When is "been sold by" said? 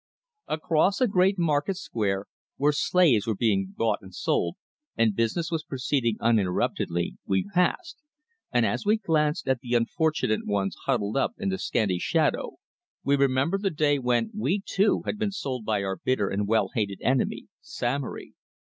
15.19-15.83